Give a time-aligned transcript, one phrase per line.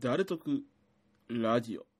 [0.00, 0.62] 誰得
[1.28, 1.91] ラジオ。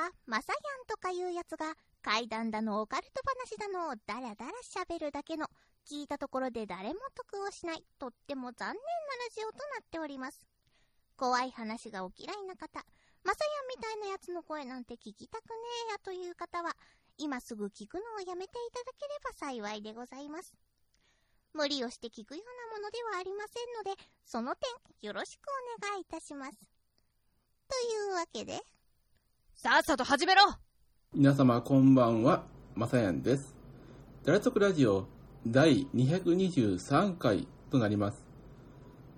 [0.00, 5.46] は、まさやんとかいうやつが、怪談だのオカルト話だのをダラダラ喋るだけの、
[5.86, 8.78] 聞いたところで誰も得をしない、とっても残念なラ
[9.34, 10.46] ジオとなっております。
[11.16, 12.84] 怖い話がお嫌いな方、
[13.24, 15.56] まさやんみたいなやつの声なんて聞きたくね
[15.88, 16.74] えやという方は、
[17.18, 20.54] 今すぐ聞くのをやめていただければ幸いでございます。
[21.52, 24.70] 無理をして聞くようなものではありませんので、その点
[25.02, 25.42] よろしく
[25.82, 26.58] お願いいたします。
[27.68, 28.62] というわけで、
[29.54, 30.42] さっさと始めろ
[31.14, 32.44] 皆様こんばんは、
[32.74, 33.54] まさやんです。
[34.24, 35.06] 誰得ラジオ
[35.46, 38.24] 第223回となります。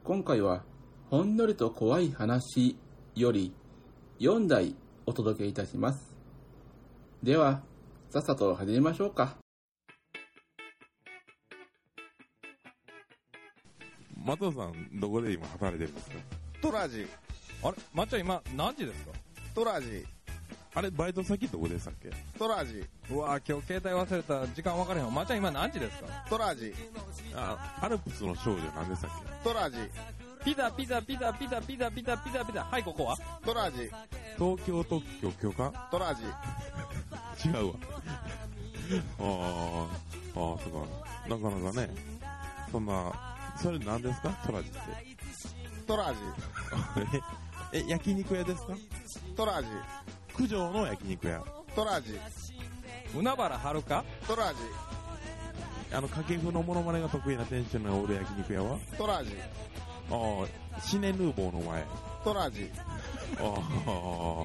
[0.05, 0.65] 今回は、
[1.11, 2.77] ほんのりと怖い話
[3.15, 3.55] より
[4.21, 4.75] 4題
[5.07, 6.17] お届けいたします。
[7.23, 7.63] では、
[8.11, 9.37] さっさと始めましょうか。
[14.25, 16.17] 松尾さん、どこで今働いてるんですか？
[16.61, 17.07] トラジ、
[17.65, 17.77] あれ？
[17.93, 19.11] まっちゃん今何時ですか？
[19.55, 20.07] トラジ、
[20.75, 22.11] あれ、バイト先どこでしたっけ？
[22.39, 25.11] トラジ、うわ今日携帯忘れた時間分からへんわ。
[25.11, 26.07] まっちゃん今何時ですか？
[26.31, 26.75] トラジ、
[27.35, 29.11] あ、アルプスの少女何でしたっ
[29.45, 29.77] トラジ、
[30.45, 32.65] ピザピザピザピザピザピザピザピザ。
[32.65, 33.17] はいここは？
[33.45, 33.91] トラジ、け
[34.39, 35.89] 東京特許許可？
[35.91, 36.23] トラジ、
[37.47, 37.75] 違うわ。
[39.19, 41.29] あー、あー、そうか。
[41.29, 41.91] なかなかね、
[42.71, 43.13] そんな、
[43.63, 44.31] それ何ですか？
[44.47, 44.79] トラジって。
[45.87, 46.19] トラジ、
[47.77, 48.75] え、え焼肉屋ですか？
[49.37, 49.69] トラジ、
[50.37, 51.45] 九条の焼肉屋。
[51.75, 52.19] トラジ、
[53.15, 54.57] 海原はるかトラジ、
[55.95, 58.79] あの、掛布のモノマネが得意な店主のオール焼肉屋は？
[58.97, 59.37] トラジ、
[60.11, 61.85] ああ、シネヌーボーの前。
[62.25, 62.71] トラジ、
[63.39, 64.45] あ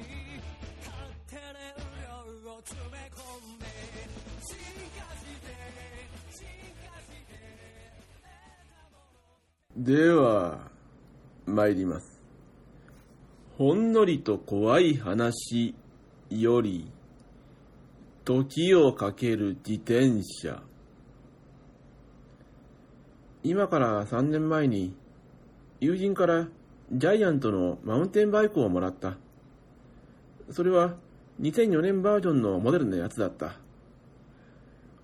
[9.76, 10.58] では、
[11.46, 12.17] 参ります。
[13.58, 15.74] ほんのりと怖い話
[16.30, 16.88] より、
[18.24, 20.62] 時をかける自転車。
[23.42, 24.94] 今から3年前に、
[25.80, 26.46] 友人から
[26.92, 29.16] ジャイアントのマウンテンバイクをもらった。
[30.52, 30.94] それは
[31.40, 33.56] 2004年バージョンのモデルのやつだった。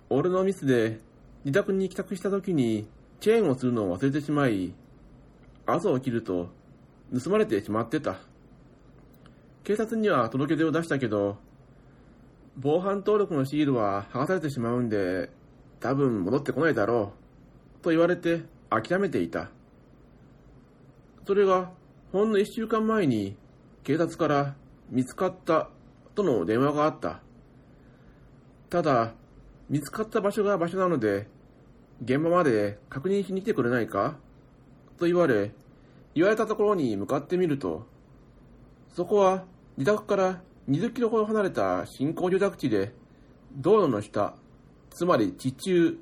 [0.09, 1.01] 俺のミスで
[1.43, 2.87] 自宅に帰宅した時に
[3.19, 4.73] チェーンをするのを忘れてしまい、
[5.65, 6.47] 朝起きると
[7.21, 8.15] 盗まれてしまってた。
[9.65, 11.37] 警察には届け出を出したけど、
[12.55, 15.31] 防犯登録のシールは剥がされてしまうんで、
[15.79, 17.13] 多分戻ってこないだろ
[17.81, 19.49] う、と言われて諦めていた。
[21.25, 21.71] それが、
[22.11, 23.35] ほんの一週間前に
[23.83, 24.55] 警察から
[24.91, 25.71] 見つかった
[26.13, 27.21] との電話があった。
[28.69, 29.13] ただ、
[29.67, 31.27] 見つかった場所が場所なので、
[32.03, 34.15] 現場まで確認しに来てくれないか
[34.99, 35.55] と言われ、
[36.13, 37.87] 言われたところに向かってみると、
[38.93, 39.43] そこは
[39.77, 42.93] 自宅から20キロほど離れた新興住宅地で、
[43.57, 44.35] 道路の下、
[44.89, 45.97] つまり地中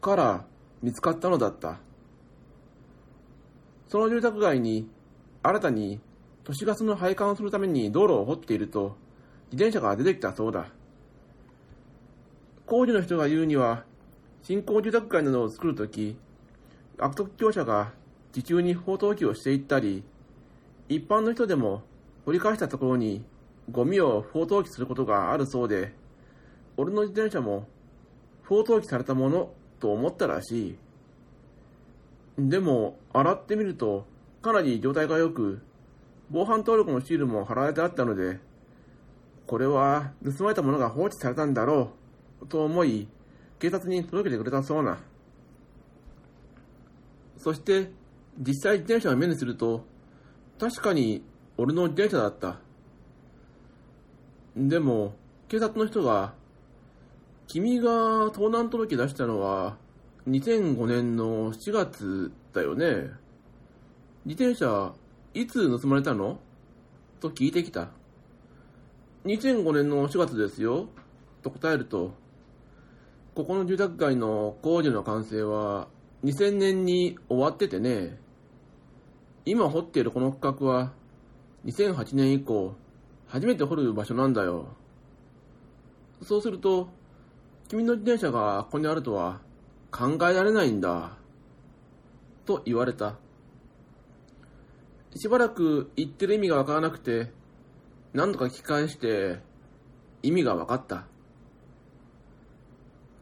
[0.00, 0.44] から
[0.82, 1.78] 見つかったのだった。
[3.88, 4.88] その住宅街に
[5.42, 6.00] 新たに
[6.44, 8.96] 都市ガスの配管をするために道路を掘っていると、
[9.52, 10.68] 自転車が出てきたそうだ。
[12.64, 13.84] 工事の人が言うには、
[14.42, 16.16] 新興住宅街などを作るとき、
[16.98, 17.92] 悪徳業者が
[18.32, 20.04] 地中に不法投棄をしていったり、
[20.88, 21.82] 一般の人でも
[22.24, 23.24] 掘り返したところに
[23.70, 25.92] ゴミを不法投棄することがあるそうで、
[26.76, 27.66] 俺の自転車も
[28.42, 30.78] 不法投棄されたものと思ったらしい。
[32.38, 34.06] でも、洗ってみると
[34.42, 35.60] かなり状態が良く、
[36.30, 38.38] 防犯登録のシールも貼られてあったので、
[39.46, 41.90] これは盗まれたものが放置されたんだろ
[42.40, 43.08] う、と思い、
[43.58, 44.98] 警察に届けてくれたそうな。
[47.36, 47.90] そして、
[48.38, 49.84] 実際自転車を目にすると、
[50.58, 51.22] 確かに
[51.60, 52.56] 俺の自転車だった。
[54.56, 55.12] でも、
[55.46, 56.32] 警察の人が、
[57.48, 59.76] 君が盗難届出したのは、
[60.26, 63.10] 2005年の4月だよね。
[64.24, 64.94] 自転車、
[65.34, 66.38] いつ盗まれたの？
[67.20, 67.88] と聞いてきた。
[69.26, 70.88] 2005年の4月ですよ。
[71.42, 72.14] と答えると、
[73.34, 75.88] ここの住宅街の工事の完成は
[76.24, 78.18] 2000年に終わっててね。
[79.44, 80.92] 今掘っているこの区画は
[81.64, 82.74] 2008年以降
[83.28, 84.68] 初めて掘る場所なんだよ。
[86.22, 86.88] そうすると、
[87.68, 89.40] 君の自転車がここにあるとは
[89.90, 91.16] 考えられないんだ。
[92.44, 93.16] と言われた。
[95.14, 97.30] しばらく言ってる意味がわからなくて、
[98.12, 99.38] 何度か聞き返して
[100.22, 101.06] 意味が分かった。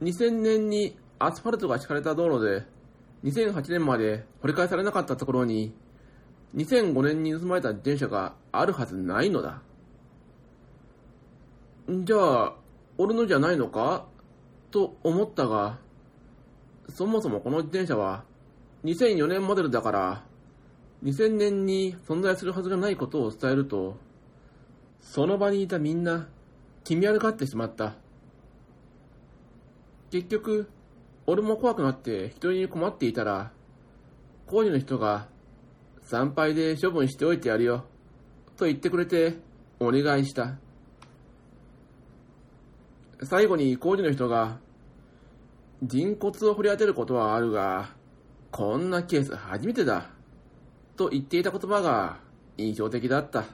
[0.02, 2.64] 2000年にアスファルトが敷かれた道路で、
[3.24, 5.74] 2008年まで掘り返されなかったところに、
[6.56, 9.62] 2005年に盗まれた自転車があるはずないのだ。
[11.88, 12.54] じゃあ、
[12.96, 14.06] 俺のじゃないのか？
[14.70, 15.78] と思ったが、
[16.88, 18.24] そもそもこの自転車は
[18.84, 20.24] 2004年モデルだから、
[21.04, 23.96] 2000年に存在するはずがないことを伝えると、
[25.00, 26.28] その場にいたみんな、
[26.84, 27.94] 気味悪がってしまった。
[30.10, 30.68] 結局、
[31.26, 33.52] 俺も怖くなって人に困っていたら、
[34.46, 35.28] 工事の人が、
[36.08, 37.84] 参拝で処分しておいてやるよ、
[38.56, 39.34] と言ってくれて、
[39.78, 40.56] お願いした。
[43.24, 44.58] 最後に工事の人が、
[45.82, 47.90] 人骨を掘り当てることはあるが、
[48.50, 50.08] こんなケース初めてだ、
[50.96, 52.20] と言っていた言葉が
[52.56, 53.44] 印象的だった。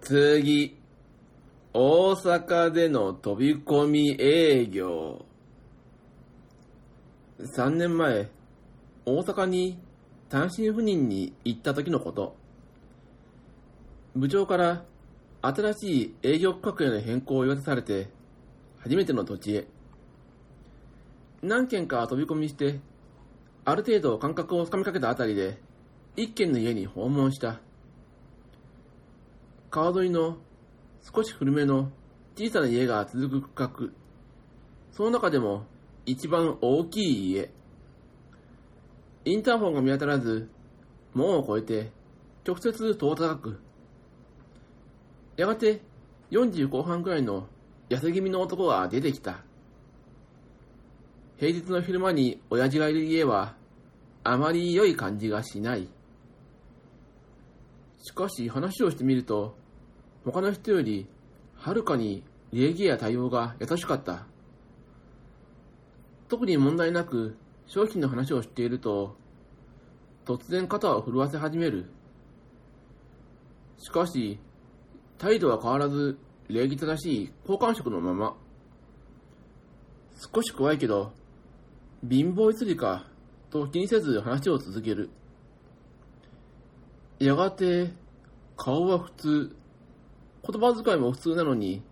[0.00, 0.80] 次、
[1.74, 5.26] 大阪での飛び込み営業。
[7.38, 8.30] 3年前、
[9.04, 9.78] 大阪に
[10.32, 12.34] 単身赴任に行った時のこと。
[14.16, 14.86] 部長から
[15.42, 18.08] 新しい営業区画への変更を言わされて、
[18.78, 19.68] 初めての土地へ。
[21.42, 22.80] 何軒か飛び込みして、
[23.66, 25.60] ある程度感覚をつかみかけたあたりで、
[26.16, 27.60] 一軒の家に訪問した。
[29.70, 30.38] 川沿いの
[31.14, 31.90] 少し古めの
[32.36, 33.92] 小さな家が続く区画。
[34.92, 35.66] その中でも
[36.06, 37.50] 一番大きい家。
[39.24, 40.48] インターホンが見当たらず、
[41.14, 41.90] 門を越えて
[42.46, 43.60] 直接戸を叩く。
[45.36, 45.80] やがて
[46.30, 47.46] 40後半くらいの
[47.88, 49.44] 痩せ気味の男が出てきた。
[51.38, 53.54] 平日の昼間に親父がいる家は
[54.24, 55.88] あまり良い感じがしない。
[58.02, 59.56] しかし話をしてみると、
[60.24, 61.06] 他の人より
[61.54, 64.26] はるかに礼儀や対応が優しかった。
[66.28, 67.36] 特に問題なく
[67.72, 69.16] 商品の話をしていると、
[70.26, 71.86] 突然肩を震わせ始める。
[73.78, 74.38] しかし、
[75.16, 78.36] 態度は変わらず礼儀正しい好感触のまま。
[80.34, 81.14] 少し怖いけど、
[82.06, 83.06] 貧乏ゆすりか、
[83.48, 85.08] と気にせず話を続ける。
[87.20, 87.94] やがて、
[88.58, 89.56] 顔は普通、
[90.46, 91.82] 言葉遣いも普通なのに、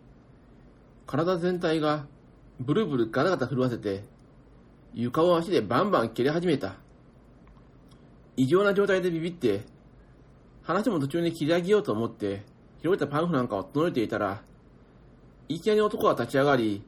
[1.07, 2.07] 体全体が
[2.59, 4.05] ブルブルガタガタ震わせて、
[4.95, 6.75] 床を足でバンバン蹴り始めた。
[8.37, 9.63] 異常な状態でビビって、
[10.63, 12.43] 話も途中に切り上げようと思って、
[12.81, 14.43] 広げたパンフなんかを整えていたら、
[15.49, 16.83] いきなり男が立ち上がり、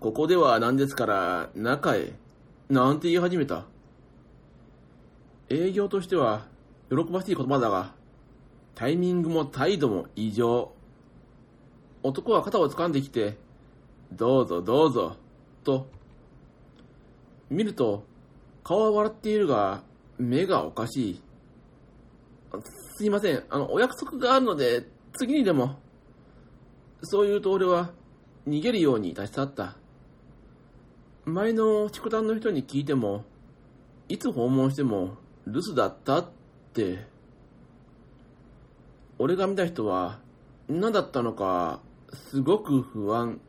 [0.00, 2.12] ここでは何ですから、中へ、
[2.68, 3.64] なんて言い始めた。
[5.48, 6.46] 営業としては、
[6.90, 7.94] 喜ばしい言葉だが、
[8.74, 10.72] タイミングも態度も異常。
[12.02, 13.36] 男は肩を掴んできて、
[14.12, 15.16] どうぞどうぞ、
[15.64, 15.97] と。
[17.50, 18.04] 見ると、
[18.62, 19.82] 顔は笑っているが、
[20.18, 21.22] 目がおかしい。
[22.96, 24.86] すいません、あの、お約束があるので、
[25.18, 25.78] 次にでも。
[27.02, 27.90] そう言うと俺は、
[28.46, 29.76] 逃げるように立ち去った。
[31.24, 33.24] 前の畜団の人に聞いても、
[34.08, 36.30] いつ訪問しても留守だったっ
[36.72, 37.06] て。
[39.18, 40.20] 俺が見た人は
[40.68, 41.80] 何だったのか
[42.30, 43.40] すごく不安。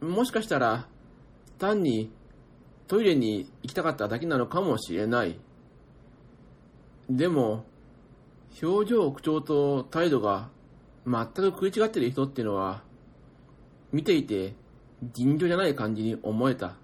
[0.00, 0.86] もしかしたら
[1.58, 2.10] 単に
[2.88, 5.38] トイレに行きたかっただけなのかもしれない。
[7.08, 7.64] でも、
[8.62, 10.50] 表情、口調と態度が
[11.06, 12.82] 全く食い違ってる人っていうのは、
[13.92, 14.54] 見ていて
[15.12, 16.76] 尋常じゃない感じに思えた。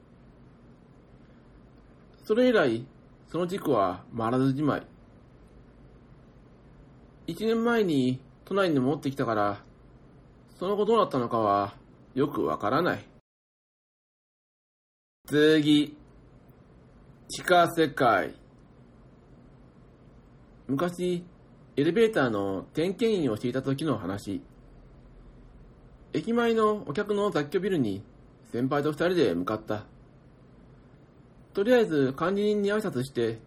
[2.25, 2.87] それ以来、
[3.29, 4.87] その事故は回らずじまい。
[7.27, 9.63] 一年前に都内に戻ってきたから、
[10.59, 11.75] その後どうなったのかは
[12.15, 13.08] よくわからない。
[15.31, 15.95] 次、
[17.29, 18.35] 地下世界。
[20.67, 21.23] 昔、
[21.77, 24.41] エレベーターの点検員をしていた時の話。
[26.15, 28.03] 駅前のお客の雑居ビルに
[28.53, 29.85] 先輩と二人で向かった。
[31.53, 33.39] とりあえず管理人に挨拶して、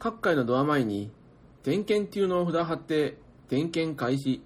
[0.00, 1.12] 各階のドア前に
[1.62, 3.16] 点検中の札を貼って
[3.48, 4.42] 点検開始。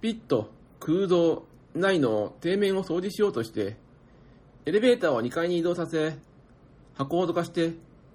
[0.00, 1.44] ピット、空洞、
[1.74, 3.84] 内の底面を掃除しようとして、
[4.66, 6.16] エレベーターを2階に移動させ、
[6.94, 7.74] 箱をどかして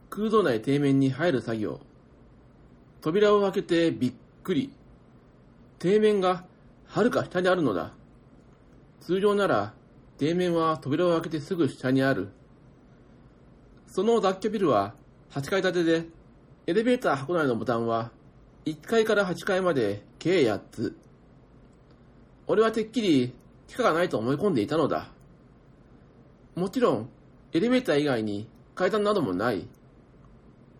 [0.09, 1.79] 空洞内底面に入る作業。
[2.99, 4.69] 扉を開けてびっくり。
[5.81, 6.43] 底面が
[6.87, 7.93] はるか下にあるのだ。
[8.99, 9.73] 通常なら、
[10.19, 12.27] 底面は扉を開けてすぐ下にある。
[13.87, 14.93] その雑居ビルは
[15.29, 16.05] 8階建てで、
[16.67, 18.11] エレベーター箱内のボタンは
[18.65, 20.97] 1階から8階まで計8つ。
[22.45, 23.33] 俺はてっきり
[23.69, 25.07] 地下がないと思い込んでいたのだ。
[26.55, 27.09] もちろん、
[27.53, 29.67] エレベーター以外に階段などもない。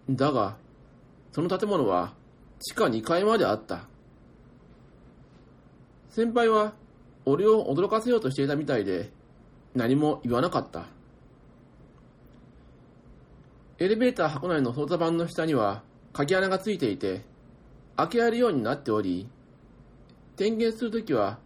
[0.10, 0.58] だが、
[1.32, 2.14] その建物は
[2.60, 3.88] 地下2階まであった。
[6.10, 6.74] 先輩は
[7.26, 9.12] 俺を驚かせようとしていたみたいで
[9.74, 10.88] 何も言わなかった。
[13.80, 17.22] エレベーター箱内の操作盤の下には鍵穴がついていて
[17.96, 19.28] 開けられるようになっており
[20.36, 21.40] 点検するときは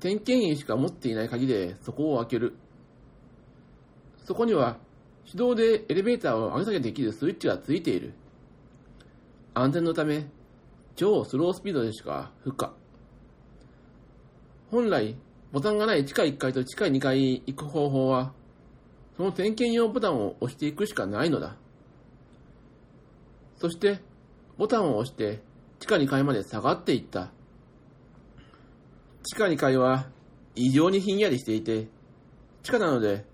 [0.00, 2.56] 点検員しか持っていない鍵でそこを開ける。
[4.28, 4.76] そこには
[5.32, 8.12] 手動でエレベーターを上げ下げできるスイッチがついている。
[9.54, 10.26] 安全のため、
[10.96, 12.74] 超スロースピードでしか不可。
[14.70, 15.16] 本来、
[15.50, 18.34] ボタンがない地下1階と地下2階に行く方法は、
[19.16, 21.56] その点検用ボタンを押していくしかないのだ。
[23.56, 24.00] そして、
[24.58, 25.40] ボタンを押して
[25.80, 27.30] 地下2階まで下がっていった。
[29.22, 30.10] 地下2階は
[30.54, 31.86] 異常にひんやりしていて、
[32.62, 33.24] 地下なので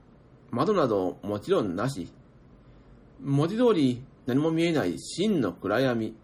[0.54, 2.12] 窓などもちろんなし。
[3.20, 6.14] 文字通り何も見えない真の暗闇。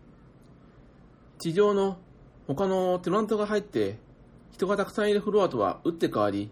[1.39, 1.99] 地上の
[2.47, 3.99] 他のテナントが入って
[4.53, 6.51] 人がたくさんいるフロアとは打って変わり、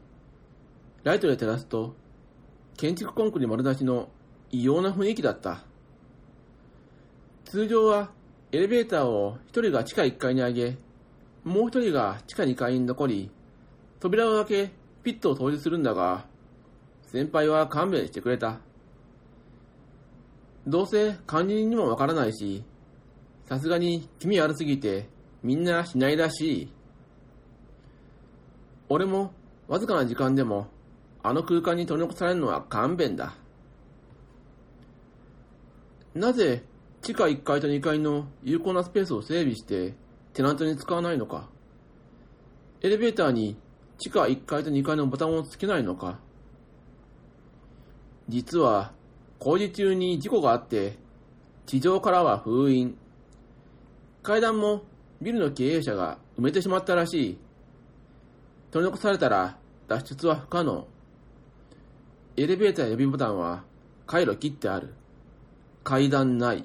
[1.05, 1.95] ライトで照らすと
[2.77, 4.09] 建築コンクリ丸出しの
[4.51, 5.63] 異様な雰囲気だった。
[7.45, 8.11] 通常は
[8.51, 10.79] エレベーターを一人が地下1階に上げ、
[11.45, 13.31] もう一人が地下2階に残り、
[14.01, 14.73] 扉を開け
[15.05, 16.27] ピットを掃除するんだが、
[17.11, 18.61] 先輩は勘弁してくれた。
[20.67, 22.63] どうせ管理人にもわからないし、
[23.47, 25.09] さすがに気味悪すぎて
[25.43, 26.73] みんなしないらしい。
[28.91, 29.33] 俺も
[29.69, 30.67] わずかな時間でも
[31.23, 33.35] あの空間に取り残されるのは勘弁だ。
[36.15, 36.63] なぜ
[37.01, 39.95] 地下1階と2階の有効なスペースを整備して
[40.35, 41.49] テナントに使わないのか
[42.83, 43.57] エレベーターに
[43.99, 46.19] 地下1階と2階のボタンをつけないのか
[48.29, 48.93] 実は
[49.39, 50.99] 工事中に事故があって
[51.67, 52.97] 地上からは封印。
[54.23, 54.83] 階段も
[55.21, 57.39] ビルの経営者が埋めてしまったらしい。
[58.71, 60.87] 取り残されたら脱出は不可能。
[62.37, 63.65] エレベーター予備ボタンは
[64.07, 64.95] 回路切ってある。
[65.85, 66.65] 階段ない。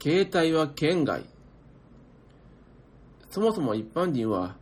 [0.00, 1.24] 携帯は圏外。
[3.30, 4.56] そもそも一般人は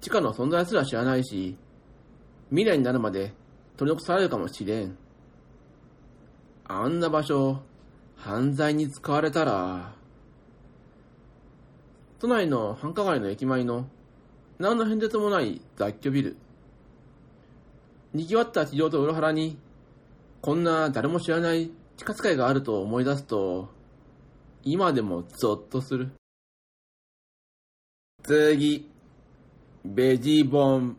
[0.00, 1.56] 地下の存在すら知らないし
[2.48, 3.32] 未来になるまで
[3.76, 4.96] 取り残されるかもしれん。
[6.72, 7.62] あんな場所
[8.16, 9.92] 犯罪に使われたら
[12.20, 13.86] 都内の繁華街の駅前の
[14.58, 16.36] 何の変哲もない雑居ビル
[18.12, 19.56] 賑わった地上と裏腹に、
[20.40, 23.68] こんな誰も知らない地下使いがあると思い出すと、
[24.64, 26.10] 今でもゾッとする。
[28.24, 28.90] 次、
[29.84, 30.96] ベジボン。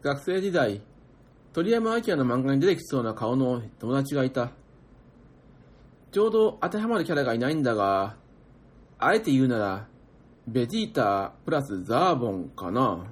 [0.00, 0.80] 学生時代、
[1.58, 4.52] 鳥山明の漫画に出てきそうな顔の友達がいた。
[6.12, 8.14] ちょうど当てはまるキャラがいないんだが、
[8.96, 9.88] あえて言うなら、
[10.46, 13.08] ベジータプラスザーボンかな。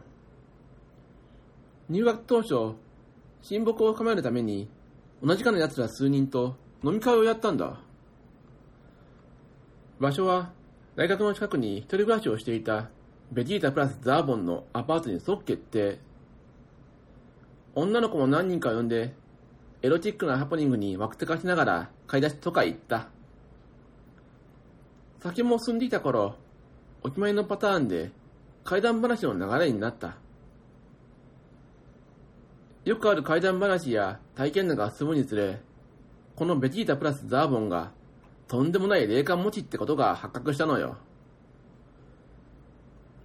[1.88, 2.76] 入学当初、
[3.42, 4.70] 親睦を深めるために、
[5.24, 7.80] 同じかの奴ら数人と飲み会をやったんだ。
[9.98, 10.52] 場所は、
[10.94, 12.90] 大学の近くに一人暮らしをしていた
[13.32, 16.05] ベジータプラスザーボンのアパートに即決定。
[17.78, 19.14] 女の子も何人か呼んで、
[19.83, 23.09] エロチックなハプニングにワクテカしながら買い出しとか行った。
[25.23, 26.37] 酒も進んでいた頃、
[27.02, 28.12] お決まりのパターンで
[28.64, 30.16] 怪談話の流れになった。
[32.87, 35.61] よくある怪談話や体験談が進むにつれ、
[36.35, 37.92] このベジータプラスザーボンが
[38.49, 40.97] とんでもない霊感持ちってことが発覚したのよ。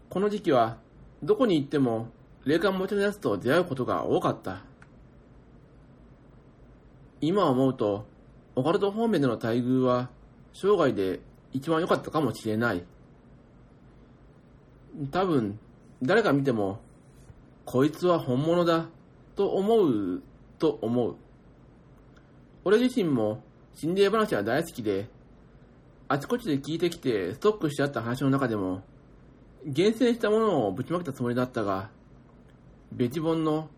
[0.10, 0.77] この時期は
[1.24, 2.10] どこに行っても
[2.45, 4.63] 霊感持ちのやつと出会うことが多かった。
[7.21, 8.05] 今思うと、
[8.55, 10.10] オカルト方面での待遇は
[10.53, 11.19] 生涯で
[11.53, 12.83] 一番良かったかもしれない。
[15.12, 15.60] 多分、
[16.01, 16.79] 誰が見ても、
[17.65, 18.88] こいつは本物だ、
[19.36, 20.21] と思う、
[20.57, 21.15] と思う。
[22.65, 23.43] 俺自身も
[23.75, 25.07] 心霊話は大好きで、
[26.07, 28.81] あちこちで聞いてきてストックしてあった話の中でも、
[29.63, 31.89] 厳選したものをぶちまけたつもりだったが、
[32.91, 33.69] ベジボンの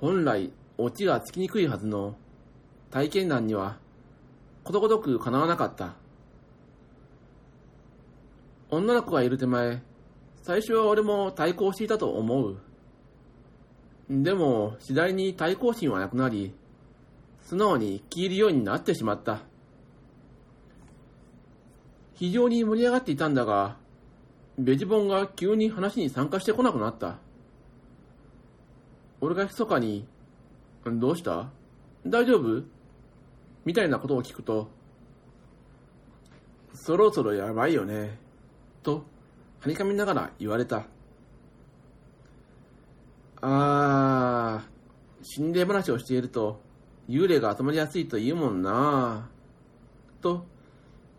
[0.00, 2.16] 本来オチがつきにくいはずの
[2.90, 3.78] 体験談には
[4.64, 5.94] ことごとく叶わなかった。
[8.68, 9.82] 女の子がいる手前、
[10.42, 12.56] 最初は俺も対抗していたと思う。
[14.08, 16.52] でも、次第に対抗心はなくなり、
[17.42, 19.42] 素直に聞き入るようになってしまった。
[22.14, 23.76] 非常に盛り上がっていたんだが、
[24.58, 27.18] ベジボンが急に話に参加してこなくなった。
[29.24, 30.04] 俺が密かに、
[30.84, 31.48] どうした？
[32.04, 32.64] 大丈夫？
[33.64, 34.68] みたいなことを聞くと、
[36.74, 38.18] そろそろやばいよね。
[38.82, 39.04] と、
[39.60, 40.86] はにかみながら言われた。
[43.40, 46.60] あー、心霊話をしていると、
[47.08, 49.30] 幽霊が集まりやすいと言うもんな
[50.20, 50.46] と、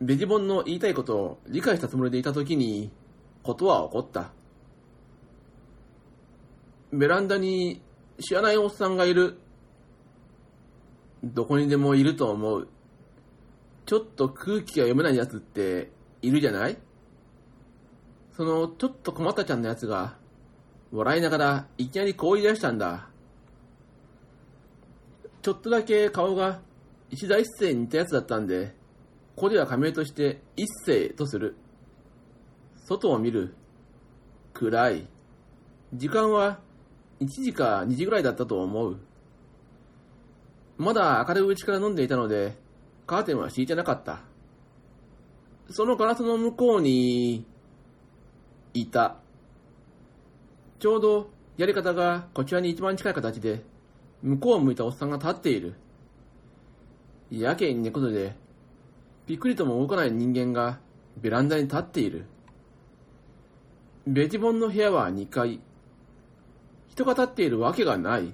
[0.02, 2.92] ベジボンの言いたいことを理解したつもりでいたときに、
[3.44, 4.32] ことは起こった。
[6.92, 7.82] ベランダに
[8.20, 9.40] 知らないおっさんがいる。
[11.24, 12.68] どこにでもいると思う。
[13.86, 16.78] ちょっと空気が読めないやつっているじゃない？
[18.36, 20.16] そのちょっと困ったちゃんのやつが、
[20.92, 23.08] 笑いながらいきなりこう言い出したんだ。
[25.42, 26.62] ちょっとだけ顔が
[27.10, 28.76] 石田一世に似たやつだったんで、
[29.36, 31.56] ここでは仮名として一世とする。
[32.86, 33.56] 外を見る。
[34.54, 35.08] 暗い。
[35.94, 36.60] 時間は
[37.24, 38.98] 1時か2時ぐらいだったと思う。
[40.78, 42.58] まだ明るいうちから飲んでいたので、
[43.06, 44.22] カーテンは敷いてなかった。
[45.70, 47.46] そのガラスの向こうに、
[48.74, 49.18] いた。
[50.80, 53.64] ちょうどやり方がこちらに一番近い形で、
[54.22, 55.76] 向こうを向いたおっさんが立っている。
[57.32, 58.36] やけに猫背で、
[59.26, 60.80] びっくりとも動かない人間が
[61.18, 62.26] ベランダに立っている。
[64.06, 65.62] ベジボンの部屋は2階。
[66.94, 68.32] 人が立っているわけがない。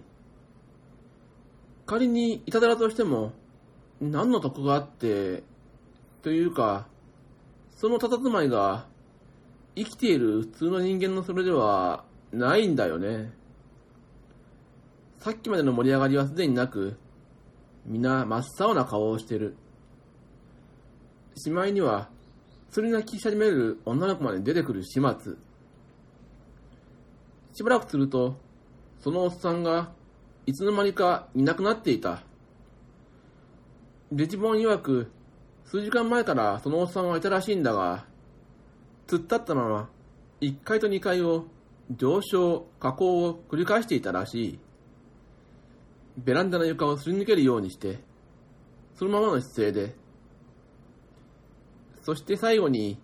[1.85, 3.31] 仮にいたずらとしても、
[4.01, 5.43] 何の得があって、
[6.23, 6.85] というか、
[7.71, 8.85] その佇まいが、
[9.77, 13.31] 生きている普通の人間のそれではないんだよね。
[15.19, 16.97] さっきまでの盛り上がりはすでになく、
[17.85, 19.55] 皆真っ青な顔をしてる。
[21.37, 22.09] しまいには、
[22.71, 25.35] 釣り泣きし始める女の子まで出てくる始末。
[27.53, 28.48] しばらくすると、
[28.99, 29.91] そのおっさんが、
[30.45, 32.21] いつの間にかいなくなっていた。
[34.11, 35.11] デジボン曰く、
[35.65, 38.05] 数時間前からそのおっさんはいたらしいんだが、
[39.07, 39.89] 突っ立ったまま、
[40.41, 41.45] 1階と2階を
[41.95, 44.59] 上昇、下降を繰り返していたらしい。
[46.17, 47.99] ベランダの床をすり抜けるようにして、
[48.95, 49.95] そのままの姿勢で、
[52.01, 52.99] そして最後に、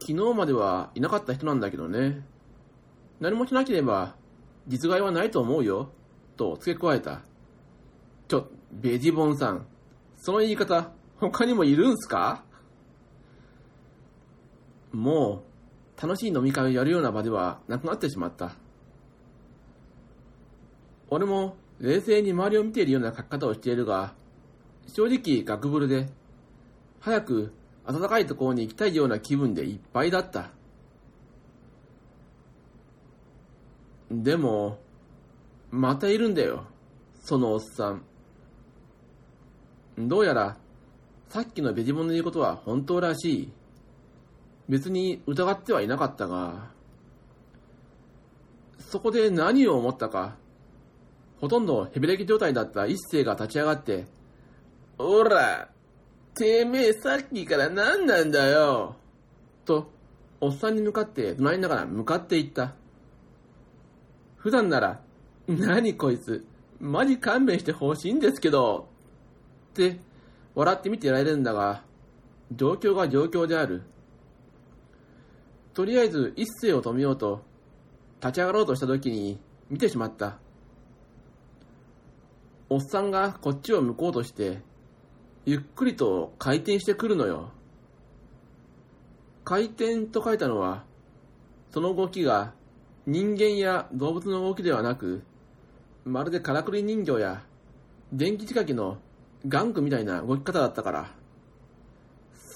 [0.00, 2.26] 昨日まではいなかった人なんだけどね。
[3.20, 4.16] 何もしなければ、
[4.66, 5.90] 実害はないと思うよ、
[6.36, 7.22] と付け加えた。
[8.28, 9.66] ちょ、ベジボンさん、
[10.16, 12.44] その言い方、他にもいるんすか
[14.92, 15.44] も
[15.98, 18.56] う、楽しい飲み会をやるような場ではなくなってしまった。
[21.08, 24.14] 俺も冷静に周りを見ているような書き方をしているが、
[24.88, 26.08] 正直ガクブルで、
[27.00, 27.52] 早く
[27.86, 30.50] 暖かいところに行きたいような気分でいっぱいだった。
[34.22, 34.78] でも、
[35.70, 36.66] またいるんだよ、
[37.22, 38.04] そのおっさん。
[39.98, 40.56] どうやら、
[41.28, 43.52] さっきのベジモンの言うことは本当らしい。
[44.68, 46.70] 別に疑ってはいなかったが、
[48.78, 50.36] そこで何を思ったか、
[51.40, 54.06] ほとんどヘビレキ状態だった一星が立ち上がって、
[54.98, 55.68] おら、
[56.34, 58.96] てめえさっきから何なんだよ
[59.64, 59.90] と、
[60.40, 62.74] おっさんに向かって怒鳴りながら向かっていった。
[64.44, 65.00] 普段なら、
[65.48, 66.44] 何こいつ、
[66.78, 68.90] マジ勘弁してほしいんですけど、
[69.70, 69.98] って
[70.54, 71.82] 笑って見てられるんだが、
[72.52, 73.84] 状況が状況である。
[75.72, 77.40] とりあえず一斉を止めようと、
[78.20, 80.36] 立ち上がろうとした時に見てしまった。
[82.68, 84.60] おっさんがこっちを向こうとして、
[85.46, 87.48] ゆっくりと回転してくるのよ。
[89.42, 90.84] 回転と書いたのは、
[91.70, 92.52] その動きが
[93.06, 95.22] 人間や動物の動きではなく、
[96.04, 97.42] まるでからくり人形や
[98.12, 98.98] 電気仕掛けの
[99.46, 101.10] 玩具みたいな動き方だったから。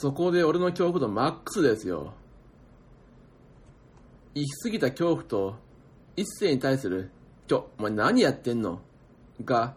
[0.01, 2.15] そこで俺の恐怖度マックスですよ。
[4.35, 5.57] 行き過ぎた恐怖と
[6.17, 7.11] 一斉に対する、
[7.47, 8.81] ちょ、お前何やってんの？
[9.45, 9.75] が、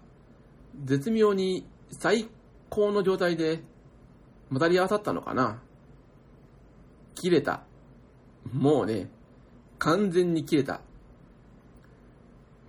[0.85, 2.29] 絶妙に最
[2.69, 3.61] 高の状態で
[4.49, 5.61] 混ざり合わさったのかな
[7.15, 7.63] 切れた。
[8.53, 9.09] もうね、
[9.81, 10.79] 完全に切れた。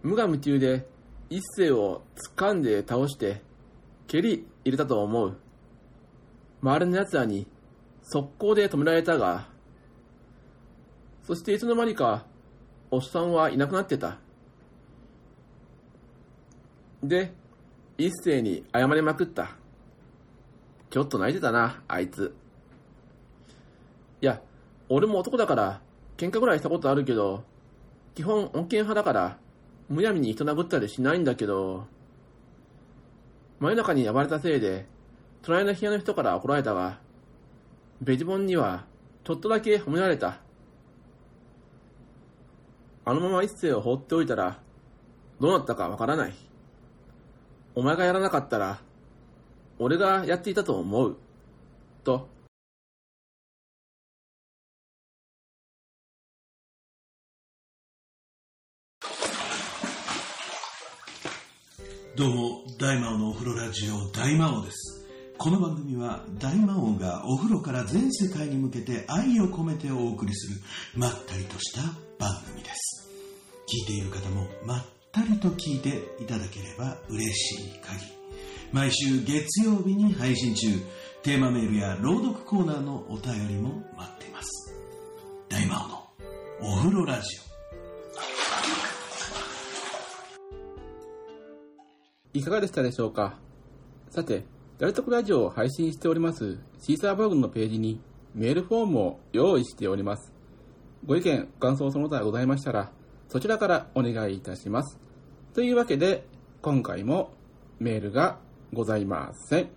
[0.02, 0.88] 無我夢中で
[1.28, 2.00] 一斉を
[2.38, 3.42] 掴んで倒して、
[4.06, 5.36] 蹴り入れたと思う。
[6.62, 7.46] 周りの奴らに
[8.00, 9.46] 速攻で止められたが、
[11.26, 12.24] そしていつの間にか、
[12.90, 14.16] おっさんはいなくなってた。
[17.02, 17.34] で、
[17.98, 19.54] 一斉に謝りまくった。
[20.88, 22.34] ちょっと泣いてたな、あいつ。
[24.22, 24.40] いや、
[24.88, 25.82] 俺も男だから、
[26.22, 27.42] 喧嘩ぐらいしたことあるけど、
[28.14, 29.38] 基本恩恵派だから、
[29.88, 31.88] むやみに人殴ったりしないんだけど、
[33.58, 34.86] 真夜中に暴れたせいで、
[35.42, 37.00] 隣の部屋の人から怒られたが、
[38.00, 38.84] ベジボンには、
[39.24, 40.38] ちょっとだけ褒められた。
[43.04, 44.60] あのまま一世を放っておいたら、
[45.40, 46.34] どうなったかわからない。
[47.74, 48.78] お前がやらなかったら、
[49.80, 51.16] 俺がやっていたと思う。
[52.04, 52.28] と、
[62.14, 65.08] どうも、大魔王のお風呂ラジオ、大魔王です。
[65.38, 70.60] この番組は、大魔王がお風呂から全世界に向けて愛を込めてお送りする、
[70.94, 71.80] まったりとした
[72.18, 73.08] 番組です。
[73.66, 78.12] 聞いている方も、まったりと聞いていただければ嬉しい限り。
[78.72, 80.66] 毎週月曜日に配信中、
[81.22, 84.74] テーマメールや朗読コーナーのお便りも待っています。
[85.48, 85.86] 大魔
[86.60, 87.51] 王のお風呂ラジオ。
[92.34, 93.38] いかがでしたでしょうか？
[94.08, 94.44] さて、
[94.78, 98.00] ダルトクラジオを配信しておりますシーサーブログのページに
[98.34, 100.32] メールフォームを用意しております。
[101.04, 102.90] ご意見、ご感想その他ございましたら、
[103.28, 104.98] そちらからお願いいたします。
[105.52, 106.26] というわけで、
[106.62, 107.34] 今回も
[107.78, 108.38] メールが
[108.72, 109.68] ございません。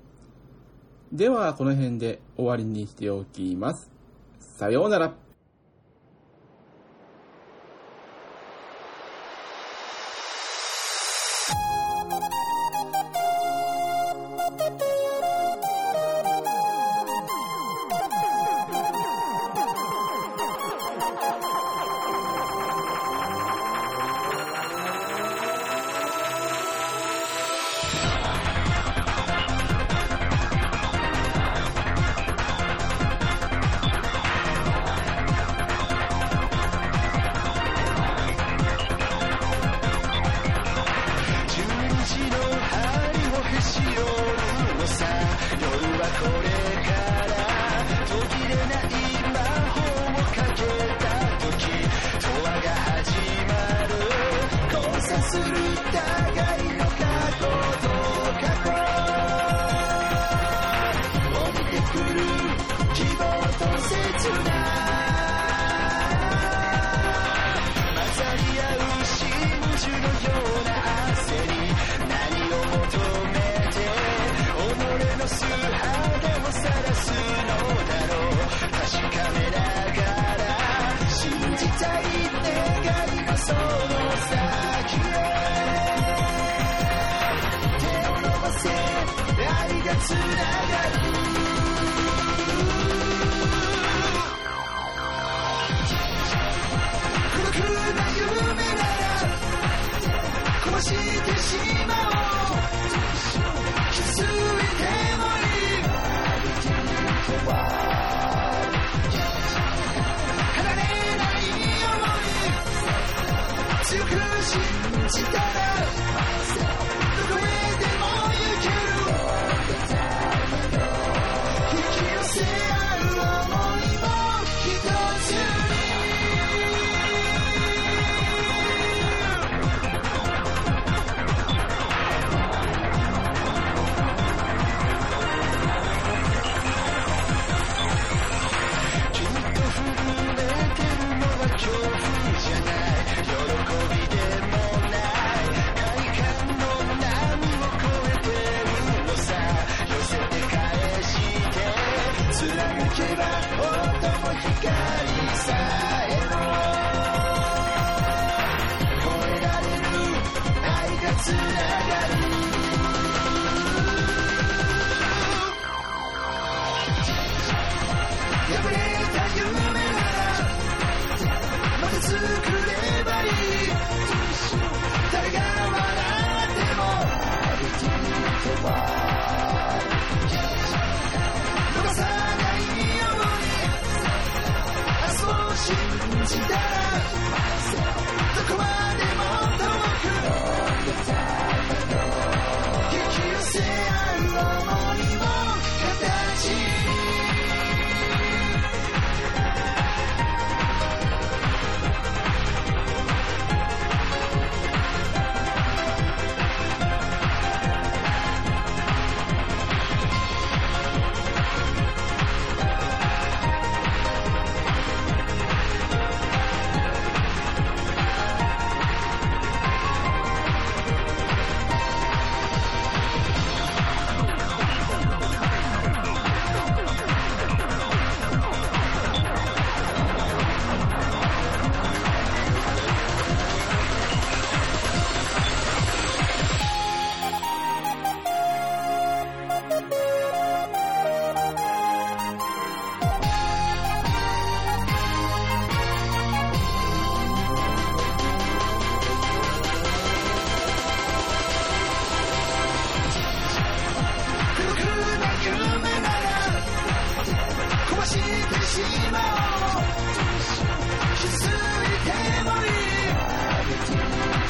[1.12, 3.91] では、この辺で終わりにしておきます。
[4.39, 5.13] さようなら。